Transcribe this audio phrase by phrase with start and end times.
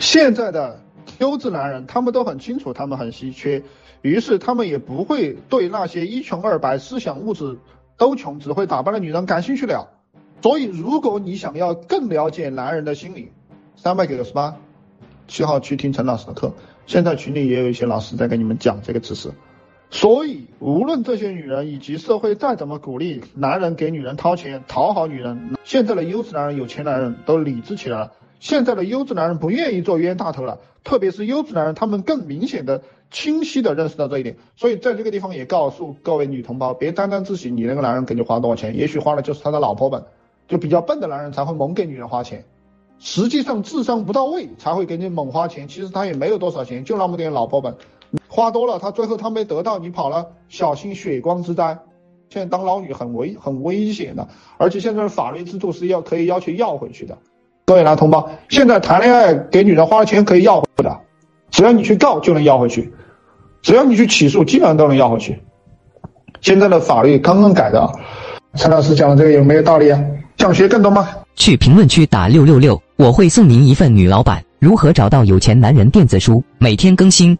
[0.00, 0.80] 现在的
[1.18, 3.62] 优质男人，他们都很清楚，他们很稀缺，
[4.00, 7.58] 于是他们也不会对那些一穷二白、思想物质
[7.98, 9.90] 都穷、只会打扮的女人感兴趣了。
[10.40, 13.30] 所以，如果你想要更了解男人的心理，
[13.76, 14.56] 三百九十八，
[15.28, 16.50] 七号去听陈老师的课。
[16.86, 19.30] 现在群里也有一些老师在给你们讲这个知识。
[19.90, 28.12] 所以，无论这些女人以及社会再怎么鼓励男人给女人掏钱讨好女人，现在的优质男人、有钱男人都理智起来了。
[28.40, 34.36] 现在的优质男人不愿意做冤大头了，特别是优质男人，他们更明显的、清晰的认识到这一点。
[34.56, 40.02] 所以，在这个地方也告诉各位女同胞，别沾沾自喜，你那个男人给你花多少钱，也许花的就是他的老婆本。
[40.48, 42.44] 就比较笨的男人才会猛给女人花钱，
[42.98, 45.68] 实际上智商不到位才会给你猛花钱。
[45.68, 47.76] 其实他也没有多少钱，就那么点老婆本。
[48.26, 51.78] 花多了，他最后他没得到，你跑了，小心血光之灾。
[52.30, 54.26] 现在当老女很危很危险的，
[54.56, 57.18] 而且现在的法律制度是要可以要求要回去的。
[57.70, 60.98] 各位男同胞，现在谈恋爱给女人花钱可以要回的，
[61.52, 62.92] 只要你去告就能要回去，
[63.62, 65.40] 只要你去起诉，基本上都能要回去。
[66.40, 67.88] 现在的法律刚刚改的，
[68.56, 70.04] 陈老师讲的这个有没有道理啊？
[70.36, 71.10] 想学更多吗？
[71.36, 77.38] 去评论区打六六六，我会送您一份女老板如何找到有钱男人电子书，每天更新。